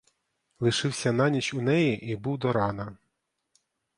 Лишився 0.59 1.11
на 1.11 1.29
ніч 1.29 1.53
у 1.53 1.61
неї 1.61 1.97
і 2.05 2.15
був 2.15 2.37
до 2.37 2.53
рана. 2.53 2.97